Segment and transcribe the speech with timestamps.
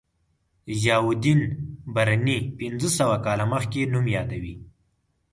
[0.79, 1.41] ضیاءالدین
[1.95, 4.55] برني پنځه سوه کاله مخکې نوم یادوي.